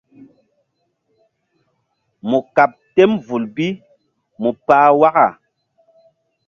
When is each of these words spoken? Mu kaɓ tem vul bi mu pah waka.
Mu 2.29 2.37
kaɓ 2.55 2.71
tem 2.93 3.11
vul 3.25 3.43
bi 3.55 3.67
mu 4.41 4.49
pah 4.65 4.87
waka. 4.99 5.25